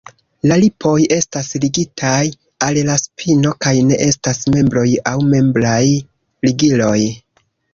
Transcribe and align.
La 0.51 0.55
ripoj 0.61 0.93
estas 1.17 1.49
ligitaj 1.65 2.21
al 2.67 2.79
la 2.89 2.95
spino 3.03 3.53
kaj 3.67 3.75
ne 3.91 4.01
estas 4.09 4.41
membroj 4.57 4.87
aŭ 5.13 5.17
membraj 5.35 5.79
ligiloj. 6.49 6.99